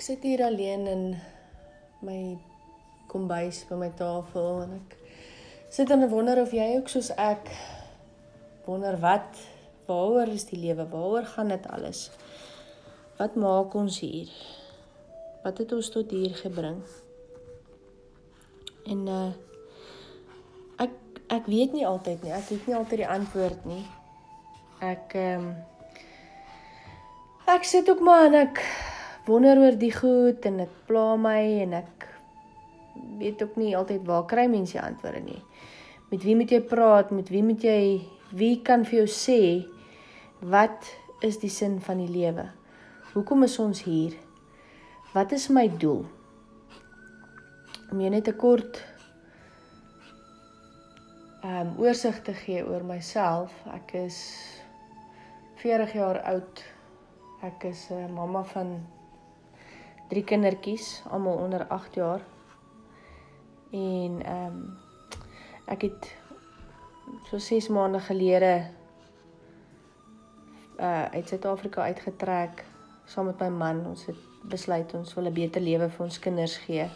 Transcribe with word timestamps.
Ek 0.00 0.06
sit 0.06 0.22
hier 0.24 0.40
alleen 0.40 0.86
in 0.88 1.02
my 2.00 2.38
kombuis 3.12 3.58
by 3.68 3.76
my 3.82 3.90
tafel 3.92 4.62
en 4.62 4.70
ek 4.78 4.94
sit 5.76 5.90
en 5.92 6.06
wonder 6.08 6.38
of 6.40 6.54
jy 6.56 6.70
ook 6.78 6.88
soos 6.88 7.10
ek 7.20 7.50
wonder 8.64 8.96
wat 9.02 9.36
waaroor 9.90 10.32
is 10.32 10.46
die 10.48 10.56
lewe? 10.62 10.86
Waaroor 10.88 11.28
gaan 11.34 11.52
dit 11.52 11.68
alles? 11.68 12.00
Wat 13.18 13.36
maak 13.36 13.76
ons 13.76 13.98
hier? 14.00 14.32
Wat 15.44 15.60
het 15.60 15.76
ons 15.76 15.92
tot 15.92 16.16
hier 16.16 16.32
gebring? 16.38 16.80
En 18.88 19.02
uh 19.04 19.30
ek 20.80 20.94
ek 21.28 21.50
weet 21.58 21.76
nie 21.76 21.84
altyd 21.84 22.24
nie. 22.24 22.32
Ek 22.38 22.54
het 22.54 22.70
nie 22.70 22.78
altyd 22.78 23.02
die 23.04 23.10
antwoord 23.18 23.68
nie. 23.68 23.84
Ek 24.80 25.12
ehm 25.12 25.50
um, 25.50 25.52
ek 27.52 27.68
sit 27.68 27.92
ook 27.92 28.00
maar 28.00 28.30
en 28.30 28.46
ek 28.46 28.64
wonder 29.26 29.58
oor 29.58 29.76
die 29.78 29.92
goed 29.92 30.46
en 30.48 30.62
dit 30.62 30.76
pla 30.86 31.16
my 31.16 31.40
en 31.64 31.72
ek 31.80 32.06
weet 33.20 33.42
ook 33.42 33.56
nie 33.60 33.76
altyd 33.76 34.06
waar 34.08 34.24
kry 34.28 34.46
mense 34.50 34.76
die 34.76 34.82
antwoorde 34.82 35.20
nie. 35.24 35.42
Met 36.10 36.24
wie 36.26 36.36
moet 36.36 36.50
jy 36.50 36.60
praat? 36.66 37.12
Met 37.14 37.28
wie 37.30 37.42
moet 37.44 37.62
jy 37.62 37.82
wie 38.34 38.56
kan 38.66 38.84
vir 38.86 39.02
jou 39.02 39.10
sê 39.10 39.40
wat 40.40 40.88
is 41.26 41.38
die 41.42 41.52
sin 41.52 41.78
van 41.84 42.00
die 42.02 42.10
lewe? 42.10 42.48
Hoekom 43.12 43.44
is 43.46 43.58
ons 43.58 43.82
hier? 43.84 44.16
Wat 45.12 45.32
is 45.32 45.48
my 45.50 45.66
doel? 45.82 46.04
Om 47.90 48.00
jy 48.00 48.08
net 48.08 48.28
'n 48.28 48.36
kort 48.36 48.84
ehm 51.42 51.66
um, 51.66 51.78
oorsig 51.78 52.22
te 52.22 52.34
gee 52.34 52.62
oor 52.66 52.84
myself. 52.84 53.52
Ek 53.74 53.94
is 53.94 54.16
40 55.62 55.92
jaar 55.92 56.20
oud. 56.20 56.64
Ek 57.42 57.64
is 57.64 57.90
'n 57.90 58.12
mamma 58.12 58.44
van 58.44 58.80
drie 60.10 60.24
kindertjies, 60.26 61.02
almal 61.10 61.36
onder 61.38 61.66
8 61.66 61.94
jaar. 61.94 62.20
En 63.70 64.22
ehm 64.22 64.46
um, 64.46 64.78
ek 65.70 65.82
het 65.86 66.08
so 67.30 67.38
6 67.38 67.68
maande 67.68 68.00
gelede 68.00 68.66
uh 70.80 71.04
uit 71.12 71.28
Suid-Afrika 71.28 71.82
uitgetrek 71.82 72.64
saam 73.04 73.26
met 73.26 73.38
my 73.40 73.48
man. 73.48 73.86
Ons 73.86 74.06
het 74.06 74.18
besluit 74.42 74.94
ons 74.94 75.14
wil 75.14 75.28
'n 75.30 75.32
beter 75.32 75.62
lewe 75.62 75.88
vir 75.88 76.04
ons 76.04 76.18
kinders 76.18 76.56
gee. 76.66 76.88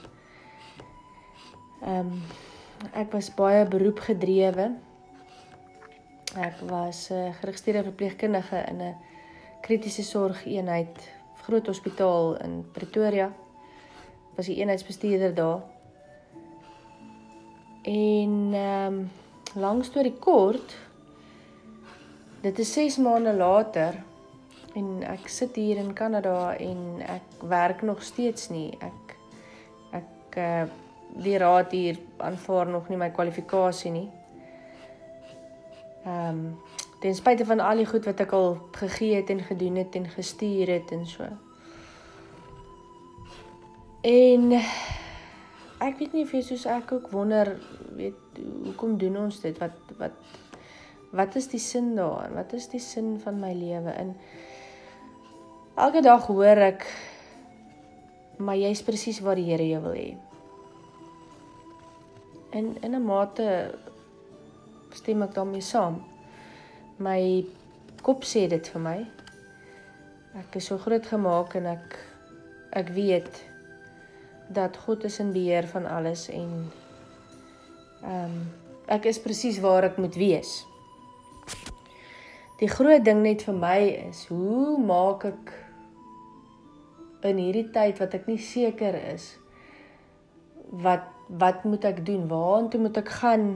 Ehm 1.83 1.99
um, 1.99 2.23
ek 2.93 3.13
was 3.13 3.35
baie 3.35 3.67
beroep 3.69 3.99
gedrewe. 3.99 4.75
Ek 6.35 6.61
was 6.67 7.11
'n 7.11 7.15
uh, 7.15 7.35
geregistreerde 7.35 7.83
verpleegkundige 7.83 8.65
in 8.69 8.81
'n 8.83 8.97
kritiese 9.61 10.03
sorgeenheid 10.03 11.11
groot 11.47 11.67
hospitaal 11.67 12.37
in 12.45 12.65
Pretoria. 12.73 13.33
Was 14.35 14.47
die 14.47 14.57
eenheidsbestuurder 14.57 15.35
daar. 15.35 15.61
En 17.85 18.51
ehm 18.53 18.95
um, 18.95 19.11
lank 19.55 19.85
storie 19.85 20.15
kort, 20.19 20.77
dit 22.41 22.59
is 22.59 22.73
6 22.73 22.97
maande 22.97 23.35
later 23.37 24.01
en 24.75 25.03
ek 25.07 25.29
sit 25.29 25.55
hier 25.55 25.79
in 25.79 25.93
Kanada 25.95 26.55
en 26.57 27.03
ek 27.07 27.45
werk 27.49 27.83
nog 27.83 28.03
steeds 28.03 28.49
nie. 28.51 28.73
Ek 28.81 29.15
ek 30.01 30.41
uh 30.47 30.65
die 31.15 31.37
raad 31.39 31.71
hier 31.71 31.99
aanvaar 32.19 32.67
nog 32.67 32.89
nie 32.91 32.99
my 32.99 33.11
kwalifikasie 33.15 33.93
nie. 33.95 34.09
Ehm 36.05 36.29
um, 36.29 36.41
ten 37.05 37.15
spyte 37.15 37.45
van 37.45 37.61
al 37.61 37.83
die 37.83 37.85
goed 37.85 38.07
wat 38.09 38.23
ek 38.25 38.31
al 38.33 38.55
gegee 38.73 39.19
het 39.19 39.29
en 39.29 39.43
gedoen 39.45 39.75
het 39.77 39.93
en 39.99 40.07
gestuur 40.09 40.71
het 40.73 40.93
en 40.97 41.03
so. 41.05 41.27
En 44.09 44.55
ek 45.85 45.99
weet 45.99 46.15
nie 46.17 46.23
of 46.25 46.33
jy 46.33 46.41
soos 46.47 46.65
ek 46.73 46.95
ook 46.97 47.11
wonder, 47.13 47.51
weet 47.99 48.39
hoekom 48.71 48.95
doen 49.03 49.19
ons 49.27 49.43
dit? 49.43 49.61
Wat 49.61 49.77
wat 49.99 50.17
wat 51.15 51.37
is 51.37 51.51
die 51.53 51.61
sin 51.61 51.93
daarin? 51.95 52.33
Wat 52.39 52.57
is 52.57 52.71
die 52.73 52.81
sin 52.81 53.19
van 53.21 53.37
my 53.43 53.53
lewe? 53.53 53.93
In 54.01 54.17
elke 55.77 56.01
dag 56.09 56.25
hoor 56.33 56.63
ek 56.71 56.89
maar 58.41 58.57
jy's 58.57 58.81
presies 58.83 59.21
waar 59.21 59.37
die 59.37 59.51
Here 59.51 59.69
jou 59.69 59.83
wil 59.85 60.01
hê. 60.01 60.09
En 62.57 62.73
in 62.81 62.97
'n 62.97 63.05
mate 63.05 63.77
stem 64.97 65.23
ek 65.29 65.37
daarmee 65.37 65.61
saam 65.61 66.01
my 66.99 67.45
kop 68.03 68.25
sê 68.25 68.47
dit 68.51 68.69
vir 68.75 68.83
my. 68.83 68.99
Ek 70.39 70.59
is 70.59 70.69
so 70.71 70.79
groot 70.79 71.07
gemaak 71.07 71.57
en 71.59 71.71
ek 71.75 71.97
ek 72.75 72.91
weet 72.95 73.41
dat 74.55 74.77
God 74.85 75.05
is 75.05 75.21
in 75.23 75.33
beheer 75.33 75.67
van 75.71 75.87
alles 75.87 76.29
en 76.29 76.53
ehm 78.05 78.25
um, 78.25 78.39
ek 78.87 79.07
is 79.09 79.19
presies 79.19 79.63
waar 79.65 79.87
ek 79.89 79.97
moet 79.97 80.17
wees. 80.21 80.67
Die 82.61 82.69
groot 82.69 83.05
ding 83.05 83.23
net 83.25 83.47
vir 83.47 83.57
my 83.57 83.79
is 84.11 84.27
hoe 84.29 84.77
maak 84.79 85.25
ek 85.31 85.55
in 87.25 87.41
hierdie 87.41 87.71
tyd 87.73 88.03
wat 88.03 88.15
ek 88.19 88.29
nie 88.29 88.39
seker 88.39 88.99
is 89.15 89.33
wat 90.85 91.09
wat 91.29 91.65
moet 91.65 91.85
ek 91.89 92.03
doen? 92.05 92.27
Waartoe 92.29 92.81
moet 92.85 92.99
ek 93.01 93.09
gaan? 93.09 93.47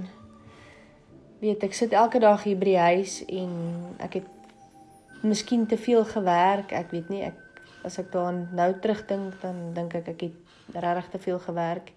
Weet 1.41 1.63
ek 1.63 1.75
sit 1.75 1.93
elke 1.93 2.19
dag 2.19 2.43
hier 2.43 2.59
by 2.59 2.71
die 2.73 2.79
huis 2.79 3.21
en 3.27 3.53
ek 4.03 4.21
het 4.21 5.23
miskien 5.23 5.67
te 5.67 5.79
veel 5.79 6.05
gewerk. 6.05 6.73
Ek 6.73 6.91
weet 6.95 7.11
nie 7.13 7.23
ek 7.27 7.37
as 7.87 7.99
ek 8.01 8.11
daaraan 8.13 8.49
nou 8.59 8.73
terugdink 8.83 9.39
dan 9.43 9.73
dink 9.75 9.95
ek 9.95 10.11
ek 10.15 10.27
het 10.29 10.83
regtig 10.83 11.11
te 11.15 11.19
veel 11.19 11.39
gewerk. 11.39 11.93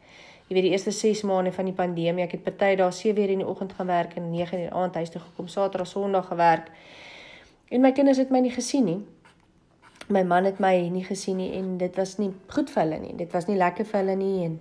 Jy 0.48 0.56
weet 0.56 0.68
die 0.68 0.74
eerste 0.76 0.92
6 0.92 1.24
maande 1.24 1.54
van 1.56 1.70
die 1.70 1.76
pandemie, 1.76 2.26
ek 2.26 2.36
het 2.36 2.44
party 2.44 2.76
dae 2.76 2.92
7 2.92 3.24
uur 3.24 3.32
in 3.32 3.42
die 3.44 3.48
oggend 3.48 3.74
gewerk 3.74 4.18
en 4.20 4.30
9 4.34 4.52
uur 4.52 4.60
in 4.60 4.68
die 4.68 4.76
aand 4.76 5.00
huis 5.00 5.10
toe 5.10 5.22
gekom, 5.22 5.48
Saterdag, 5.48 5.88
Sondag 5.88 6.28
gewerk. 6.28 6.68
En 7.72 7.82
my 7.82 7.94
kinders 7.96 8.20
het 8.20 8.34
my 8.36 8.42
nie 8.44 8.52
gesien 8.52 8.84
nie. 8.86 9.00
My 10.12 10.26
man 10.28 10.46
het 10.46 10.60
my 10.60 10.74
nie 10.92 11.06
gesien 11.08 11.40
nie 11.40 11.54
en 11.56 11.78
dit 11.80 11.96
was 11.96 12.18
nie 12.20 12.34
goed 12.52 12.70
vir 12.70 12.84
hulle 12.84 13.00
nie. 13.00 13.16
Dit 13.16 13.32
was 13.32 13.48
nie 13.48 13.56
lekker 13.56 13.88
vir 13.88 14.02
hulle 14.02 14.18
nie 14.20 14.46
en 14.46 14.60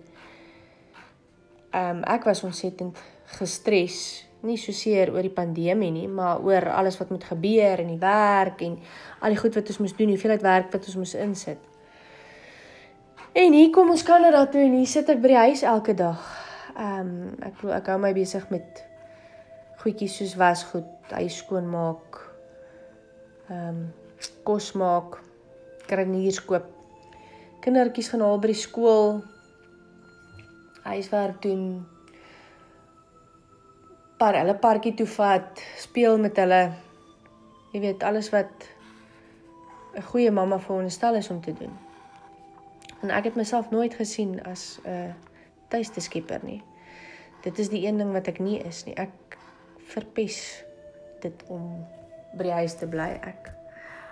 ehm 1.71 1.97
um, 1.97 2.05
ek 2.11 2.25
was 2.27 2.43
ontsettend 2.47 2.99
gestres 3.39 4.30
nie 4.47 4.57
so 4.59 4.73
seer 4.73 5.13
oor 5.13 5.23
die 5.23 5.35
pandemie 5.35 5.91
nie, 5.93 6.09
maar 6.09 6.41
oor 6.45 6.71
alles 6.73 6.97
wat 7.01 7.11
moet 7.13 7.25
gebeur 7.29 7.83
in 7.83 7.91
die 7.93 8.01
werk 8.01 8.63
en 8.65 8.79
al 9.21 9.35
die 9.35 9.41
goed 9.41 9.57
wat 9.59 9.69
ons 9.73 9.81
moes 9.83 9.97
doen, 9.97 10.13
hoeveelheid 10.15 10.45
werk 10.45 10.71
wat 10.73 10.87
ons 10.89 10.97
moes 11.01 11.15
insit. 11.15 11.61
En 13.37 13.53
hier 13.55 13.71
kom 13.71 13.91
ons 13.93 14.03
Kanada 14.03 14.47
toe 14.51 14.63
en 14.65 14.79
hier 14.81 14.91
sit 14.91 15.11
ek 15.13 15.21
by 15.23 15.35
die 15.35 15.43
huis 15.45 15.63
elke 15.63 15.95
dag. 15.95 16.23
Ehm 16.75 17.11
um, 17.13 17.35
ek 17.47 17.63
ek 17.77 17.91
hou 17.93 17.99
my 18.03 18.11
besig 18.17 18.47
met 18.51 18.83
goedjies 19.83 20.17
soos 20.19 20.35
wasgoed, 20.41 20.89
huis 21.15 21.37
skoonmaak. 21.45 22.19
Ehm 23.51 23.69
um, 23.69 23.81
kos 24.45 24.73
maak, 24.77 25.21
kruiniers 25.87 26.41
koop. 26.45 26.67
Kindertjies 27.61 28.11
gaan 28.11 28.25
haal 28.25 28.41
by 28.41 28.51
die 28.51 28.59
skool. 28.59 29.21
Huiswerk 30.85 31.43
doen, 31.45 31.85
par 34.21 34.37
hulle 34.37 34.55
parkie 34.61 34.93
toe 34.95 35.07
vat, 35.09 35.63
speel 35.81 36.19
met 36.21 36.37
hulle. 36.37 36.61
Jy 37.73 37.81
weet 37.81 38.03
alles 38.05 38.29
wat 38.35 38.69
'n 39.97 40.03
goeie 40.03 40.31
mamma 40.31 40.59
veronderstel 40.59 41.15
is 41.15 41.31
om 41.31 41.41
te 41.41 41.53
doen. 41.53 41.73
En 43.03 43.11
ek 43.11 43.25
het 43.25 43.35
myself 43.35 43.71
nooit 43.71 43.95
gesien 43.95 44.43
as 44.43 44.81
'n 44.85 44.91
uh, 44.91 45.13
tuiste 45.69 46.01
skepper 46.01 46.41
nie. 46.43 46.63
Dit 47.43 47.59
is 47.59 47.69
die 47.69 47.87
een 47.87 47.97
ding 47.97 48.13
wat 48.13 48.27
ek 48.27 48.39
nie 48.39 48.59
is 48.59 48.85
nie. 48.85 48.95
Ek 48.95 49.39
verpes 49.79 50.65
dit 51.21 51.45
om 51.49 51.87
by 52.37 52.43
die 52.43 52.53
huis 52.53 52.75
te 52.75 52.87
bly. 52.87 53.19
Ek 53.23 53.53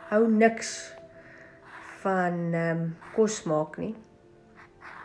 hou 0.08 0.28
niks 0.28 0.94
van 2.00 2.54
ehm 2.54 2.80
um, 2.80 2.96
kos 3.14 3.42
maak 3.42 3.76
nie. 3.76 3.94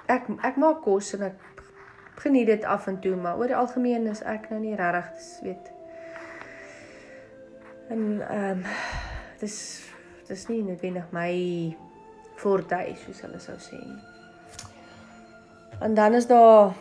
Ek 0.07 0.29
ek 0.43 0.55
maak 0.55 0.81
kos 0.81 1.13
en 1.13 1.21
ek 1.21 1.52
geniet 2.23 2.47
dit 2.47 2.63
af 2.63 2.87
en 2.87 2.99
toe, 3.03 3.15
maar 3.15 3.37
oor 3.37 3.51
die 3.51 3.59
algemeen 3.59 4.07
is 4.07 4.23
ek 4.23 4.49
nou 4.49 4.61
nie 4.63 4.75
regtig, 4.79 5.39
weet. 5.43 5.71
En 7.91 8.21
ehm 8.29 8.49
um, 8.49 8.63
dis 9.43 9.57
dis 10.27 10.47
nie 10.47 10.61
noodwendig 10.63 11.09
my 11.11 11.31
forte 12.39 12.79
soos 13.03 13.19
hulle 13.25 13.39
sou 13.43 13.57
sê 13.59 13.79
nie. 13.79 13.99
En 15.83 15.93
dan 15.93 16.13
is 16.13 16.27
daar 16.27 16.71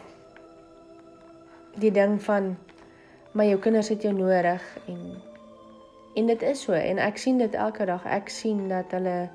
die 1.74 1.90
ding 1.90 2.20
van 2.22 2.54
my 3.32 3.48
jou 3.48 3.58
kinders 3.58 3.88
het 3.88 4.02
jou 4.02 4.14
nodig 4.14 4.62
en 4.86 5.02
en 6.14 6.26
dit 6.26 6.42
is 6.42 6.62
so 6.62 6.72
en 6.76 6.98
ek 7.00 7.18
sien 7.18 7.38
dit 7.38 7.54
elke 7.54 7.86
dag. 7.88 8.04
Ek 8.04 8.28
sien 8.28 8.68
dat 8.68 8.92
hulle 8.92 9.30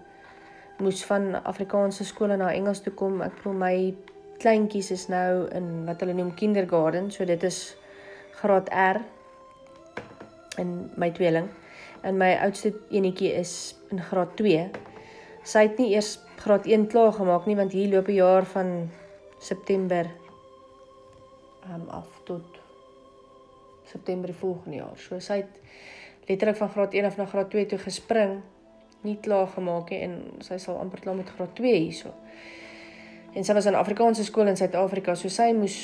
moes 0.77 1.01
van 1.10 1.33
Afrikaanse 1.44 2.06
skole 2.06 2.38
na 2.38 2.51
Engels 2.53 2.83
toe 2.86 2.94
kom. 2.94 3.21
Ek 3.25 3.33
voel 3.42 3.57
my 3.57 3.75
kleintjies 4.42 4.92
is 4.92 5.07
nou 5.07 5.48
in 5.56 5.86
wat 5.86 6.01
hulle 6.04 6.13
noem 6.18 6.34
kindergarten, 6.38 7.12
so 7.12 7.25
dit 7.25 7.44
is 7.44 7.75
graad 8.42 8.69
R 8.69 9.01
in 10.62 10.89
my 10.95 11.10
tweeling. 11.12 11.50
En 12.06 12.18
my 12.18 12.34
oudste 12.44 12.74
enetjie 12.94 13.34
is 13.34 13.75
in 13.92 14.01
graad 14.01 14.36
2. 14.38 14.68
Sy 15.48 15.66
het 15.68 15.80
nie 15.81 15.94
eers 15.95 16.18
graad 16.42 16.68
1 16.69 16.88
klaar 16.92 17.13
gemaak 17.18 17.48
nie 17.48 17.57
want 17.57 17.74
hier 17.74 17.89
loop 17.89 18.07
'n 18.07 18.19
jaar 18.19 18.45
van 18.45 18.89
September 19.39 20.06
um 21.74 21.89
af 21.89 22.07
tot 22.24 22.44
September 23.86 24.28
die 24.28 24.39
volgende 24.39 24.78
jaar. 24.78 24.98
So 24.98 25.19
sy 25.19 25.42
het 25.44 25.60
letterlik 26.28 26.56
van 26.56 26.69
graad 26.69 26.94
1 26.94 27.06
af 27.06 27.18
na 27.18 27.25
graad 27.25 27.50
2 27.50 27.66
toe 27.66 27.80
gespring, 27.80 28.42
nie 29.01 29.18
klaar 29.22 29.48
gemaak 29.48 29.89
nie 29.89 30.01
en 30.01 30.16
sy 30.39 30.57
sal 30.57 30.80
amper 30.81 31.00
klaar 31.00 31.16
met 31.16 31.30
graad 31.30 31.56
2 31.56 31.74
hierso. 31.75 32.13
En 33.38 33.45
sy 33.45 33.54
was 33.54 33.68
in 33.69 33.78
Afrikaanse 33.78 34.25
skool 34.25 34.50
in 34.50 34.57
Suid-Afrika, 34.57 35.13
so 35.16 35.30
sy 35.30 35.51
moes 35.54 35.78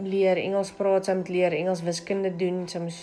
leer 0.00 0.40
Engels 0.40 0.72
praat, 0.74 1.04
sy 1.06 1.14
moet 1.18 1.28
leer 1.28 1.54
Engels 1.58 1.84
wiskunde 1.84 2.32
doen, 2.40 2.64
sy 2.70 2.80
moes 2.82 3.00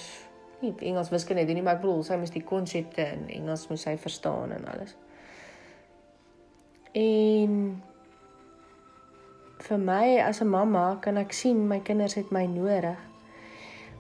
nie 0.62 0.74
Engels 0.90 1.12
wiskunde 1.14 1.46
doen 1.46 1.60
nie, 1.60 1.66
maar 1.66 1.78
ek 1.78 1.84
bedoel 1.84 2.04
sy 2.06 2.18
moes 2.22 2.34
die 2.34 2.44
konsepte 2.46 3.06
in 3.16 3.30
Engels 3.38 3.68
moes 3.70 3.86
sy 3.86 3.94
verstaan 4.02 4.56
en 4.58 4.66
alles. 4.74 4.96
En 6.98 7.54
vir 9.62 9.78
my 9.78 10.18
as 10.26 10.42
'n 10.42 10.50
mamma 10.50 10.98
kan 11.02 11.18
ek 11.18 11.34
sien 11.34 11.68
my 11.68 11.80
kinders 11.80 12.16
het 12.16 12.32
my 12.32 12.46
nodig. 12.46 12.98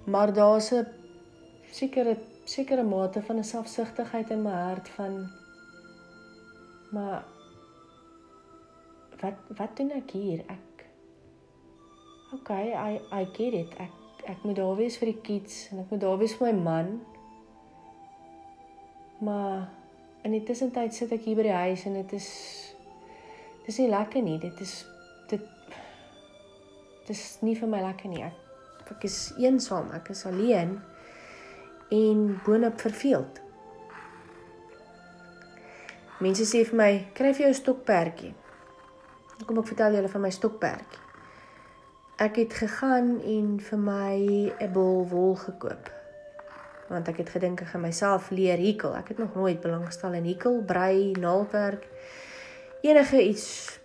Maar 0.05 0.33
daar's 0.33 0.71
'n 0.73 0.87
sekere 1.71 2.17
sekere 2.45 2.83
mate 2.83 3.21
van 3.21 3.37
'n 3.37 3.43
selfsugtigheid 3.43 4.31
in 4.31 4.41
my 4.43 4.51
hart 4.51 4.89
van 4.89 5.29
maar 6.91 7.23
wat 9.21 9.55
wat 9.57 9.77
doen 9.77 9.91
ek 9.95 10.11
hier? 10.17 10.43
Ek 10.49 10.71
Okay, 12.33 12.71
I 12.71 13.01
I 13.11 13.25
get 13.35 13.53
it. 13.53 13.73
Ek 13.75 13.91
ek 14.31 14.43
moet 14.47 14.55
daar 14.55 14.77
wees 14.77 14.95
vir 15.01 15.09
die 15.11 15.21
kids 15.25 15.65
en 15.71 15.81
ek 15.81 15.89
moet 15.91 15.99
daar 15.99 16.19
wees 16.21 16.35
vir 16.39 16.47
my 16.47 16.61
man. 16.63 16.91
Maar 19.19 19.67
in 20.23 20.37
die 20.37 20.43
tussentyd 20.47 20.95
sit 20.95 21.11
ek 21.11 21.25
hier 21.27 21.35
by 21.35 21.49
die 21.49 21.57
huis 21.65 21.83
en 21.89 21.97
dit 21.99 22.15
is 22.15 22.29
dis 23.65 23.81
nie 23.83 23.89
lekker 23.91 24.23
nie. 24.23 24.37
Dit 24.39 24.63
is 24.63 24.77
dit 25.27 25.43
dis 27.09 27.25
nie 27.43 27.57
vir 27.59 27.73
my 27.73 27.83
lekker 27.83 28.13
nie. 28.13 28.23
Ek 28.29 28.95
ek 28.95 29.07
is 29.11 29.19
eensaam, 29.39 29.91
ek 29.95 30.13
is 30.15 30.23
alleen 30.27 30.77
en 31.91 32.27
boonop 32.45 32.79
verveeld. 32.79 33.43
Mense 36.21 36.47
sê 36.47 36.63
vir 36.63 36.77
my, 36.77 36.91
"Kry 37.13 37.33
vir 37.33 37.49
jou 37.49 37.53
stokperdjie." 37.59 38.35
Kom 39.45 39.57
ek 39.57 39.67
vertel 39.67 39.93
julle 39.93 40.09
van 40.09 40.21
my 40.21 40.29
stokperdjie 40.29 41.11
ek 42.21 42.35
het 42.35 42.53
gegaan 42.53 43.17
en 43.25 43.59
vir 43.59 43.79
my 43.79 44.17
'n 44.59 44.71
bol 44.73 45.07
wol 45.09 45.35
gekoop. 45.35 45.89
Want 46.89 47.07
ek 47.07 47.17
het 47.17 47.29
gedink 47.29 47.61
ek 47.61 47.67
gaan 47.67 47.81
myself 47.81 48.29
leer 48.29 48.57
hekel. 48.57 48.95
Ek 48.95 49.07
het 49.07 49.17
nog 49.17 49.35
nooit 49.35 49.61
belangstel 49.61 50.13
in 50.13 50.25
hekel, 50.25 50.61
brei, 50.65 51.11
naaldwerk. 51.11 51.87
Enige 52.81 53.27
iets 53.27 53.79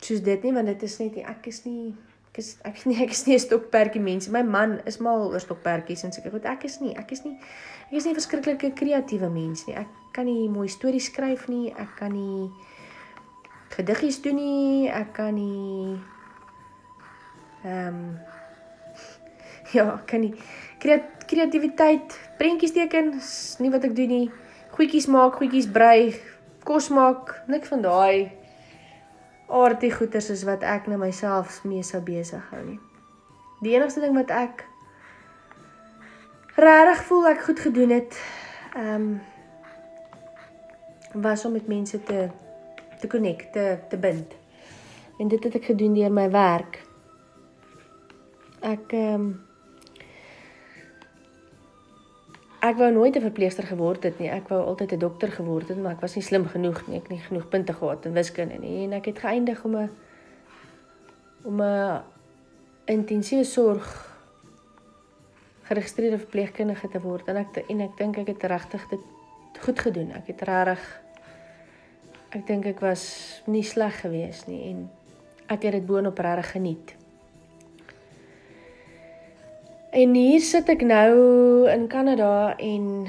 soos 0.00 0.22
dit 0.22 0.42
nie, 0.42 0.52
want 0.52 0.66
dit 0.66 0.82
is 0.82 0.98
net 0.98 1.16
ek 1.16 1.46
is 1.46 1.64
nie 1.64 1.94
ek 2.30 2.38
is 2.38 2.56
ek 2.62 2.76
is 2.76 2.84
nie 2.88 3.02
ek 3.02 3.10
is 3.10 3.26
nie 3.26 3.34
'n 3.34 3.38
stokperdjie 3.38 4.02
mens. 4.02 4.28
My 4.28 4.42
man 4.42 4.80
is 4.84 4.98
mal 4.98 5.30
oor 5.32 5.40
stokperdjies 5.40 6.02
en 6.04 6.12
seker 6.12 6.30
goed. 6.30 6.44
Ek 6.44 6.64
is 6.64 6.80
nie, 6.80 6.94
ek 6.96 7.10
is 7.12 7.24
nie 7.24 7.38
ek 7.88 7.92
is 7.96 8.04
nie 8.04 8.12
'n 8.12 8.20
verskriklike 8.20 8.72
kreatiewe 8.72 9.30
mens 9.30 9.66
nie. 9.66 9.76
Ek 9.76 9.88
kan 10.12 10.24
nie 10.24 10.48
mooi 10.48 10.68
stories 10.68 11.04
skryf 11.04 11.48
nie. 11.48 11.72
Ek 11.72 11.96
kan 11.96 12.12
nie 12.12 12.50
gediggies 13.74 14.20
doen 14.22 14.38
nie. 14.38 14.90
Ek 14.90 15.12
kan 15.16 15.34
nie 15.34 15.96
Ehm 17.66 17.86
um, 17.88 18.18
ja, 19.76 20.02
kan 20.06 20.20
nie 20.20 20.34
kreatiwiteit, 21.26 22.18
prentjies 22.38 22.72
teken, 22.72 23.08
nie 23.58 23.70
wat 23.74 23.86
ek 23.88 23.96
doen 23.96 24.12
nie. 24.12 24.26
Goedjies 24.76 25.08
maak, 25.10 25.40
goedjies 25.40 25.66
brei, 25.72 26.14
kos 26.68 26.92
maak, 26.94 27.32
nik 27.50 27.66
van 27.66 27.82
daai 27.82 28.30
aardie 29.46 29.90
goeters 29.94 30.30
is 30.34 30.44
wat 30.46 30.62
ek 30.66 30.86
nou 30.90 30.98
myself 30.98 31.60
mee 31.66 31.82
sou 31.86 32.00
besig 32.06 32.42
hou 32.50 32.62
nie. 32.62 32.78
Die 33.62 33.74
enigste 33.74 34.02
ding 34.04 34.14
wat 34.18 34.30
ek 34.34 34.62
regtig 36.54 37.02
voel 37.08 37.30
ek 37.32 37.46
goed 37.48 37.66
gedoen 37.66 37.98
het, 37.98 38.20
ehm 38.76 38.94
um, 38.94 39.14
was 41.16 41.46
om 41.48 41.54
met 41.56 41.66
mense 41.66 41.96
te 42.04 42.26
te 43.00 43.06
connect, 43.06 43.52
te 43.52 43.78
te 43.88 43.96
bind. 43.96 44.34
En 45.18 45.28
dit 45.28 45.44
het 45.44 45.54
ek 45.54 45.64
gedoen 45.64 45.94
deur 45.94 46.12
my 46.12 46.30
werk 46.30 46.86
ek 48.66 48.92
ehm 48.92 49.14
um, 49.14 49.26
ek 52.66 52.78
wou 52.80 52.90
nooit 52.90 53.16
'n 53.16 53.20
verpleegster 53.20 53.64
geword 53.64 54.02
het 54.02 54.18
nie. 54.18 54.28
Ek 54.28 54.48
wou 54.48 54.60
altyd 54.64 54.92
'n 54.92 54.98
dokter 54.98 55.30
geword 55.32 55.68
het, 55.68 55.78
maar 55.78 55.92
ek 55.92 56.00
was 56.00 56.14
nie 56.14 56.22
slim 56.22 56.46
genoeg 56.46 56.86
nie. 56.86 56.96
Ek 56.96 57.02
het 57.02 57.10
nie 57.10 57.20
genoeg 57.20 57.48
punte 57.48 57.72
gehad 57.72 58.04
in 58.06 58.12
wiskunde 58.12 58.58
nie 58.58 58.84
en 58.84 58.92
ek 58.92 59.04
het 59.04 59.18
geëindig 59.18 59.64
om 59.64 59.76
'n 59.76 59.90
om 61.44 61.62
'n 61.62 62.02
intensiewe 62.84 63.44
sorg 63.44 64.14
geregistreerde 65.62 66.18
verpleegkundige 66.18 66.88
te 66.88 67.00
word 67.00 67.28
en 67.28 67.36
ek 67.36 67.64
en 67.68 67.80
ek 67.80 67.96
dink 67.96 68.18
ek 68.18 68.26
het 68.26 68.42
regtig 68.42 68.88
dit 68.88 69.00
goed 69.60 69.78
gedoen. 69.78 70.12
Ek 70.12 70.26
het 70.26 70.40
regtig 70.40 71.00
ek 72.36 72.44
dink 72.44 72.66
ek 72.68 72.82
was 72.84 73.02
nie 73.48 73.64
sleg 73.64 74.02
geweest 74.02 74.50
nie 74.50 74.60
en 74.68 74.84
ek 75.48 75.62
het 75.64 75.78
dit 75.78 75.86
boonop 75.88 76.18
regtig 76.20 76.50
geniet. 76.56 76.92
En 79.96 80.12
hier 80.18 80.42
sit 80.44 80.68
ek 80.68 80.82
nou 80.84 81.14
in 81.72 81.86
Kanada 81.88 82.52
en 82.60 83.06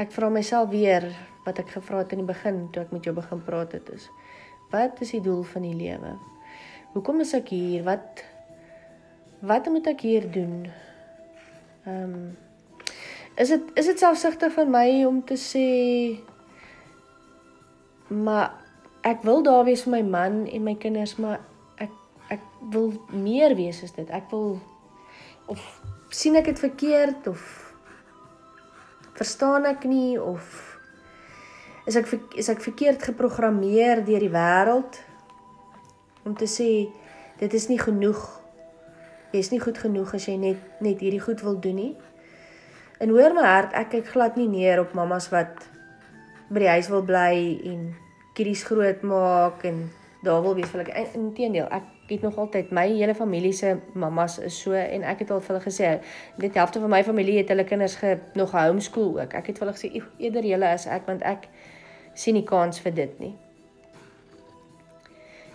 ek 0.00 0.14
vra 0.14 0.30
myself 0.32 0.70
weer 0.72 1.10
wat 1.44 1.60
ek 1.60 1.74
gevra 1.74 2.00
het 2.00 2.14
in 2.14 2.22
die 2.22 2.30
begin 2.30 2.64
toe 2.72 2.86
ek 2.86 2.94
met 2.94 3.04
jou 3.04 3.12
begin 3.16 3.42
praat 3.44 3.74
het 3.76 3.90
is 3.92 4.08
wat 4.72 5.02
is 5.04 5.12
die 5.12 5.20
doel 5.20 5.42
van 5.44 5.66
die 5.66 5.76
lewe? 5.76 6.14
Hoekom 6.94 7.20
is 7.20 7.34
ek 7.36 7.52
hier? 7.52 7.84
Wat 7.84 8.24
wat 9.44 9.66
moet 9.68 9.90
ek 9.90 10.06
hier 10.06 10.24
doen? 10.32 10.70
Ehm 11.84 12.16
um, 12.16 12.30
is 13.36 13.52
dit 13.52 13.72
is 13.80 13.88
dit 13.92 14.00
selfsugtig 14.00 14.52
van 14.56 14.70
my 14.72 15.04
om 15.04 15.20
te 15.24 15.36
sê 15.40 15.68
maar 18.12 18.52
ek 19.02 19.24
wil 19.26 19.42
daar 19.42 19.64
wees 19.64 19.82
vir 19.86 19.96
my 19.96 20.02
man 20.06 20.44
en 20.46 20.64
my 20.66 20.76
kinders, 20.78 21.16
maar 21.16 21.40
ek 21.80 21.90
ek 22.32 22.44
wil 22.72 22.92
meer 23.10 23.56
wees 23.58 23.82
as 23.82 23.96
dit. 23.96 24.08
Ek 24.10 24.30
wil 24.30 24.60
of 25.50 25.60
sien 26.12 26.36
ek 26.36 26.52
dit 26.52 26.60
verkeerd 26.60 27.26
of 27.26 27.40
verstaan 29.16 29.66
ek 29.68 29.84
nie 29.88 30.20
of 30.20 30.44
is 31.88 31.96
ek 31.98 32.12
is 32.38 32.50
ek 32.52 32.62
verkeerd 32.62 33.02
geprogrammeer 33.02 34.04
deur 34.06 34.22
die 34.22 34.32
wêreld 34.32 35.00
om 36.28 36.36
te 36.38 36.46
sê 36.46 36.68
dit 37.40 37.58
is 37.58 37.68
nie 37.70 37.80
genoeg 37.80 38.20
jy 39.32 39.40
is 39.40 39.50
nie 39.52 39.60
goed 39.62 39.80
genoeg 39.80 40.14
as 40.18 40.28
jy 40.28 40.36
net 40.40 40.84
net 40.84 41.02
hierdie 41.02 41.22
goed 41.24 41.42
wil 41.44 41.58
doen 41.64 41.80
nie 41.80 41.92
en 43.02 43.12
hoor 43.14 43.34
my 43.36 43.46
hart 43.48 43.76
ek 43.78 43.92
kyk 43.96 44.12
glad 44.14 44.38
nie 44.38 44.48
neer 44.52 44.84
op 44.84 44.94
mamas 44.96 45.30
wat 45.32 45.66
by 46.52 46.64
die 46.64 46.72
huis 46.76 46.90
wil 46.92 47.04
bly 47.08 47.34
en 47.72 47.88
kiddies 48.34 48.62
groot 48.64 49.02
maak 49.02 49.64
en 49.64 49.90
daar 50.22 50.42
wil 50.42 50.54
wees 50.54 50.70
vir 50.70 50.84
hulle 50.84 51.08
inteendeel 51.14 51.68
ek 51.70 51.88
het 52.12 52.22
nog 52.22 52.36
altyd 52.36 52.70
my 52.70 52.88
hele 52.88 53.14
familie 53.14 53.52
se 53.52 53.76
mammas 53.92 54.38
is 54.38 54.60
so 54.60 54.72
en 54.72 55.02
ek 55.02 55.24
het 55.24 55.30
al 55.30 55.40
vir 55.40 55.54
hulle 55.54 55.64
gesê 55.64 55.90
dit 56.38 56.54
helfte 56.54 56.80
van 56.80 56.90
my 56.90 57.02
familie 57.04 57.38
het 57.38 57.48
hulle 57.48 57.64
kinders 57.64 57.94
ge 58.00 58.18
nog 58.34 58.52
homeschool 58.52 59.20
ook. 59.20 59.32
Ek 59.32 59.46
het 59.46 59.58
vir 59.58 59.66
hulle 59.66 59.78
gesê 59.78 60.02
eerder 60.18 60.44
julle 60.44 60.68
as 60.68 60.86
ek 60.86 61.06
want 61.06 61.22
ek 61.22 61.48
sien 62.14 62.36
nie 62.36 62.44
kans 62.44 62.80
vir 62.84 62.94
dit 62.94 63.18
nie. 63.20 63.34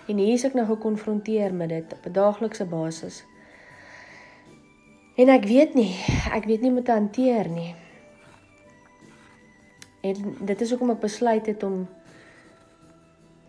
En 0.08 0.18
hier 0.18 0.34
is 0.34 0.46
ek 0.48 0.56
nou 0.56 0.66
gekonfronteer 0.66 1.54
met 1.54 1.70
dit 1.70 1.94
op 1.94 2.06
'n 2.06 2.14
daaglikse 2.14 2.66
basis. 2.66 3.26
En 5.18 5.30
ek 5.30 5.46
weet 5.46 5.74
nie, 5.74 5.96
ek 6.32 6.46
weet 6.46 6.62
nie 6.62 6.70
hoe 6.70 6.80
om 6.80 6.86
te 6.86 6.92
hanteer 6.92 7.50
nie. 7.50 7.76
En 10.02 10.36
dit 10.40 10.62
is 10.62 10.70
hoekom 10.70 10.90
ek 10.90 11.00
besluit 11.00 11.46
het 11.46 11.64
om 11.64 11.88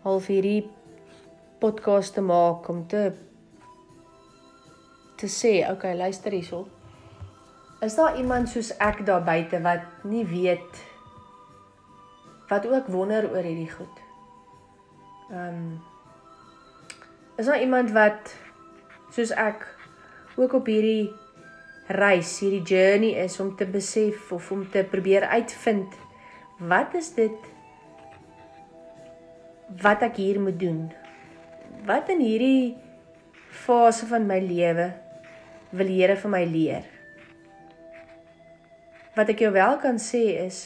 half 0.03 0.27
hierdie 0.31 0.69
podcast 1.59 2.13
te 2.13 2.21
maak 2.21 2.67
om 2.69 2.85
te 2.87 3.11
te 5.19 5.27
sê, 5.27 5.65
okay, 5.67 5.97
luister 5.99 6.31
hierso. 6.31 6.63
Is 7.83 7.97
daar 7.99 8.15
iemand 8.19 8.47
soos 8.47 8.71
ek 8.79 9.01
daar 9.07 9.23
buite 9.23 9.59
wat 9.63 10.05
nie 10.07 10.23
weet 10.27 10.83
wat 12.49 12.65
ook 12.67 12.87
wonder 12.87 13.27
oor 13.31 13.43
hierdie 13.43 13.71
goed? 13.71 14.03
Ehm 15.29 15.59
um, 15.59 15.71
Is 17.39 17.45
daar 17.47 17.61
iemand 17.61 17.91
wat 17.95 18.33
soos 19.15 19.29
ek 19.31 19.63
ook 20.35 20.53
op 20.57 20.65
hierdie 20.67 21.07
reis, 21.87 22.33
hierdie 22.43 22.65
journey 22.67 23.13
is 23.23 23.39
om 23.39 23.53
te 23.55 23.65
besef 23.65 24.31
of 24.35 24.51
om 24.51 24.65
te 24.69 24.83
probeer 24.83 25.23
uitvind 25.31 25.95
wat 26.59 26.93
is 26.99 27.13
dit 27.15 27.47
wat 29.81 30.01
ek 30.01 30.15
hier 30.15 30.39
moet 30.41 30.59
doen? 30.59 30.89
wat 31.85 32.09
in 32.13 32.21
hierdie 32.23 32.77
fase 33.65 34.07
van 34.09 34.27
my 34.29 34.39
lewe 34.43 34.91
wil 35.69 35.89
Here 35.89 36.15
vir 36.17 36.31
my 36.33 36.43
leer? 36.49 36.85
Wat 39.15 39.29
ek 39.29 39.43
jou 39.45 39.51
wel 39.53 39.77
kan 39.81 39.99
sê 40.01 40.23
is 40.45 40.61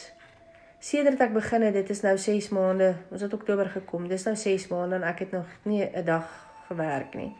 sedert 0.83 1.21
ek 1.23 1.31
begin 1.35 1.63
het, 1.63 1.77
dit 1.77 1.89
is 1.95 2.03
nou 2.03 2.15
6 2.19 2.49
maande, 2.55 2.93
ons 3.11 3.23
het 3.23 3.33
Oktober 3.33 3.69
gekom. 3.71 4.09
Dis 4.11 4.25
nou 4.27 4.35
6 4.39 4.67
maande 4.71 4.99
en 4.99 5.07
ek 5.07 5.25
het 5.25 5.31
nog 5.35 5.47
nie 5.63 5.83
'n 5.83 6.05
dag 6.05 6.27
gewerk 6.67 7.15
nie. 7.15 7.35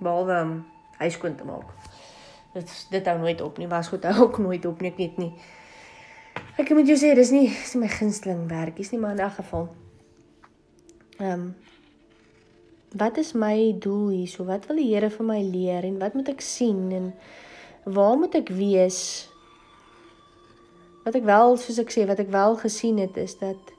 Behalwe 0.00 0.40
om 0.42 0.66
huis 0.98 1.12
skoon 1.12 1.36
te 1.36 1.44
maak. 1.44 1.68
Dit 2.54 2.86
dit 2.90 3.06
hou 3.06 3.18
nooit 3.18 3.40
op 3.40 3.58
nie. 3.58 3.68
Was 3.68 3.88
goed 3.88 4.04
hou 4.04 4.24
ook 4.24 4.38
nooit 4.38 4.64
op 4.64 4.80
nie, 4.80 4.90
ek 4.90 4.96
weet 4.96 5.18
nie. 5.18 5.32
Ek 6.56 6.70
moet 6.70 6.86
jou 6.86 6.96
sê, 6.96 7.14
dis 7.14 7.30
nie 7.30 7.48
dis 7.48 7.74
nie 7.74 7.82
my 7.82 7.88
gunsteling 7.88 8.48
werkies 8.48 8.90
nie, 8.90 9.00
maar 9.00 9.12
in 9.12 9.20
elk 9.20 9.34
geval. 9.34 9.85
Ehm 11.18 11.32
um, 11.32 11.54
Wat 12.96 13.16
is 13.18 13.34
my 13.34 13.74
doel 13.78 14.08
hierso? 14.08 14.44
Wat 14.44 14.66
wil 14.66 14.78
die 14.80 14.94
Here 14.94 15.10
vir 15.10 15.26
my 15.26 15.40
leer 15.42 15.84
en 15.84 15.98
wat 16.00 16.14
moet 16.14 16.28
ek 16.32 16.40
sien 16.40 16.92
en 16.96 17.10
waar 17.84 18.14
moet 18.16 18.38
ek 18.38 18.48
wees? 18.56 19.26
wat 21.06 21.14
ek 21.14 21.26
wel 21.28 21.54
soos 21.62 21.78
ek 21.78 21.92
sê 21.94 22.04
wat 22.08 22.18
ek 22.18 22.32
wel 22.34 22.56
gesien 22.58 22.98
het 22.98 23.14
is 23.22 23.36
dat 23.38 23.70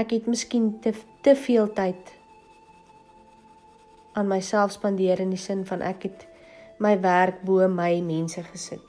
ek 0.00 0.16
het 0.16 0.26
miskien 0.26 0.72
te 0.82 0.90
te 1.22 1.36
veel 1.38 1.68
tyd 1.76 2.10
aan 4.18 4.26
myself 4.30 4.74
spandeer 4.74 5.22
in 5.22 5.30
die 5.30 5.38
sin 5.38 5.62
van 5.68 5.84
ek 5.86 6.08
het 6.08 6.26
my 6.82 6.96
werk 6.98 7.40
bo 7.46 7.68
my 7.70 8.00
mense 8.02 8.42
gesit. 8.50 8.82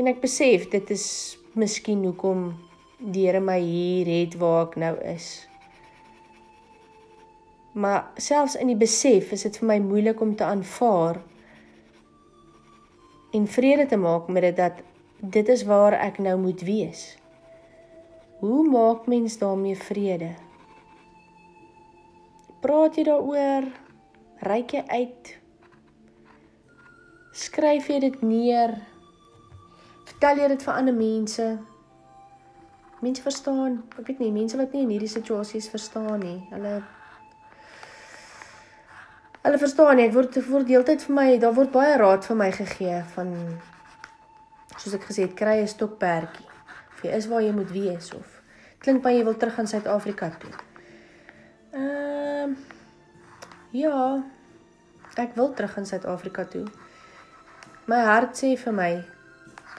En 0.00 0.08
ek 0.08 0.22
besef 0.24 0.66
dit 0.72 0.92
is 0.96 1.06
miskien 1.52 2.00
hoekom 2.08 2.48
die 3.00 3.26
Here 3.28 3.40
my 3.44 3.60
hier 3.60 4.08
het 4.08 4.40
waar 4.40 4.70
ek 4.70 4.80
nou 4.80 4.94
is. 5.04 5.49
Maar 7.72 8.10
selfs 8.16 8.56
in 8.58 8.66
die 8.66 8.78
besef 8.78 9.32
is 9.32 9.46
dit 9.46 9.58
vir 9.60 9.68
my 9.68 9.78
moeilik 9.78 10.20
om 10.20 10.34
te 10.36 10.44
aanvaar 10.44 11.20
en 13.30 13.46
vrede 13.46 13.86
te 13.86 13.96
maak 13.96 14.28
met 14.28 14.42
dit 14.42 14.56
dat 14.56 14.82
dit 15.20 15.48
is 15.48 15.62
waar 15.68 15.94
ek 15.94 16.18
nou 16.18 16.38
moet 16.40 16.62
wees. 16.66 17.16
Hoe 18.40 18.68
maak 18.68 19.06
mens 19.06 19.38
daarmee 19.38 19.76
vrede? 19.76 20.34
Praat 22.60 22.96
jy 22.96 23.04
daaroor? 23.04 23.68
Ryk 24.40 24.72
jy 24.74 24.82
uit? 24.88 25.34
Skryf 27.32 27.88
jy 27.92 27.98
dit 28.00 28.22
neer? 28.24 28.74
Vertel 30.08 30.42
jy 30.42 30.48
dit 30.54 30.64
vir 30.66 30.74
ander 30.74 30.96
mense? 30.96 31.46
Mense 33.00 33.22
verstaan, 33.24 33.78
ek 33.96 34.10
weet 34.10 34.18
nie, 34.20 34.32
mense 34.32 34.58
wat 34.60 34.74
nie 34.74 34.82
in 34.84 34.90
hierdie 34.92 35.12
situasies 35.12 35.70
verstaan 35.72 36.20
nie. 36.24 36.40
Hulle 36.50 36.80
Hulle 39.42 39.58
verstaan 39.58 39.96
nie, 39.96 40.08
ek 40.08 40.14
word 40.14 40.36
voordeeltyd 40.44 41.06
vir 41.06 41.14
my, 41.16 41.28
daar 41.40 41.54
word 41.56 41.72
baie 41.72 41.96
raad 41.96 42.26
vir 42.28 42.36
my 42.36 42.50
gegee 42.52 42.98
van 43.14 43.30
soos 44.76 44.94
ek 44.94 45.06
gesê 45.08 45.24
het, 45.24 45.34
kry 45.36 45.60
'n 45.62 45.68
stokperdjie. 45.68 46.48
Of 46.92 47.04
jy 47.04 47.16
is 47.16 47.26
waar 47.28 47.42
jy 47.42 47.52
moet 47.52 47.72
wees 47.72 48.12
of 48.14 48.40
klink 48.80 49.02
baie 49.04 49.18
jy 49.18 49.24
wil 49.24 49.36
terug 49.36 49.58
aan 49.60 49.68
Suid-Afrika 49.68 50.30
toe. 50.40 50.52
Ehm 51.76 52.52
uh, 52.52 52.56
ja, 53.76 54.22
ek 55.20 55.36
wil 55.36 55.52
terug 55.54 55.76
aan 55.76 55.86
Suid-Afrika 55.86 56.44
toe. 56.44 56.64
My 57.90 58.00
hart 58.06 58.40
sê 58.40 58.54
vir 58.56 58.74
my 58.74 58.90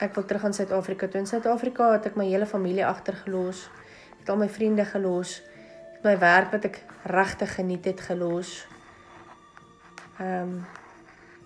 ek 0.02 0.14
wil 0.14 0.26
terug 0.26 0.44
aan 0.46 0.54
Suid-Afrika 0.54 1.08
toe. 1.08 1.20
In 1.20 1.30
Suid-Afrika 1.30 1.90
het 1.96 2.06
ek 2.12 2.18
my 2.20 2.28
hele 2.30 2.46
familie 2.46 2.86
agtergelos. 2.86 3.66
Het 4.20 4.30
al 4.30 4.38
my 4.38 4.48
vriende 4.48 4.86
gelos. 4.86 5.40
Het 5.96 6.06
my 6.06 6.14
werk 6.22 6.54
wat 6.54 6.70
ek 6.70 6.78
regtig 7.10 7.56
geniet 7.58 7.90
het 7.90 8.00
gelos. 8.06 8.62
Ehm 10.18 10.42
um, 10.42 10.64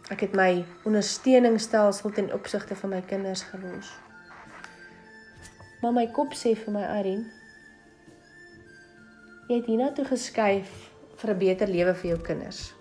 Ek 0.06 0.20
het 0.22 0.36
my 0.38 0.62
ondersteuningsstelsel 0.86 2.12
ten 2.14 2.28
opsigte 2.34 2.76
van 2.78 2.92
my 2.94 3.00
kinders 3.10 3.42
gelos. 3.42 3.88
Maar 5.82 5.96
my 5.96 6.04
kop 6.14 6.34
sê 6.38 6.52
vir 6.54 6.74
my 6.76 6.84
Arin, 6.86 7.24
jy 9.48 9.58
het 9.58 9.66
hiernatoe 9.66 10.04
geskuif 10.06 10.70
vir 11.18 11.32
'n 11.34 11.38
beter 11.38 11.68
lewe 11.68 11.94
vir 11.94 12.10
jou 12.10 12.20
kinders. 12.28 12.74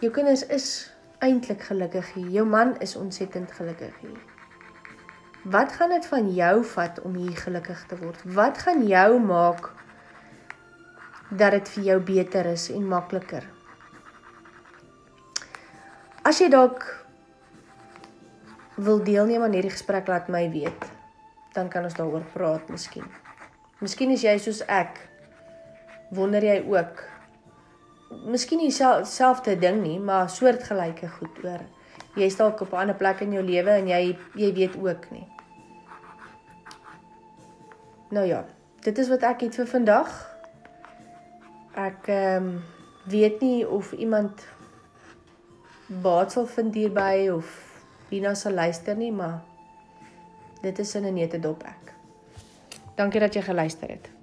Jou 0.00 0.12
kinders 0.12 0.46
is 0.46 0.92
eintlik 1.18 1.62
gelukkig 1.62 2.12
hier. 2.14 2.30
Jou 2.30 2.46
man 2.46 2.78
is 2.80 2.96
ontsettend 2.96 3.52
gelukkig 3.52 3.98
hier. 4.00 4.22
Wat 5.44 5.72
gaan 5.72 5.90
dit 5.90 6.06
van 6.06 6.34
jou 6.34 6.64
vat 6.64 7.00
om 7.00 7.14
hier 7.14 7.36
gelukkig 7.36 7.86
te 7.86 7.96
word? 7.96 8.22
Wat 8.24 8.58
gaan 8.58 8.86
jou 8.86 9.20
maak 9.20 9.72
dat 11.30 11.50
dit 11.50 11.68
vir 11.68 11.84
jou 11.84 12.00
beter 12.00 12.46
is 12.46 12.70
en 12.70 12.88
makliker? 12.88 13.55
As 16.26 16.40
jy 16.42 16.48
dalk 16.50 16.82
wil 18.82 18.98
deelneem 19.06 19.44
aan 19.46 19.52
hierdie 19.54 19.70
gesprek, 19.70 20.08
laat 20.10 20.26
my 20.32 20.48
weet. 20.50 20.88
Dan 21.54 21.68
kan 21.70 21.86
ons 21.86 21.94
daaroor 21.94 22.24
praat 22.32 22.66
miskien. 22.72 23.06
Miskien 23.78 24.10
is 24.10 24.24
jy 24.26 24.34
soos 24.42 24.64
ek. 24.66 24.98
Wonder 26.16 26.42
jy 26.42 26.56
ook? 26.66 27.04
Miskien 28.26 28.58
nie 28.58 28.72
selfde 28.74 29.54
ding 29.62 29.78
nie, 29.84 30.00
maar 30.02 30.26
soortgelyke 30.32 31.12
goed 31.14 31.38
oor. 31.44 31.62
Jy's 32.18 32.38
dalk 32.40 32.60
op 32.64 32.74
'n 32.74 32.82
ander 32.82 32.98
plek 32.98 33.22
in 33.22 33.32
jou 33.32 33.44
lewe 33.44 33.70
en 33.70 33.86
jy 33.86 34.18
jy 34.34 34.52
weet 34.54 34.76
ook 34.82 35.10
nie. 35.10 35.26
Nou 38.10 38.26
ja, 38.26 38.44
dit 38.82 38.98
is 38.98 39.08
wat 39.08 39.22
ek 39.22 39.40
het 39.40 39.54
vir 39.54 39.66
vandag. 39.66 40.10
Ek 41.74 42.08
ehm 42.08 42.46
um, 42.46 42.64
weet 43.06 43.40
nie 43.40 43.68
of 43.68 43.92
iemand 43.92 44.55
baat 45.86 46.32
sal 46.32 46.46
vind 46.46 46.74
hierby 46.74 47.28
of 47.30 47.50
Lina 48.10 48.34
sal 48.34 48.52
luister 48.52 48.96
nie, 48.96 49.12
maar 49.12 49.42
dit 50.62 50.78
is 50.78 50.94
in 50.94 51.04
'n 51.06 51.14
nette 51.14 51.40
dop 51.40 51.62
ek. 51.62 51.92
Dankie 52.94 53.20
dat 53.20 53.34
jy 53.34 53.42
geluister 53.42 53.88
het. 53.88 54.15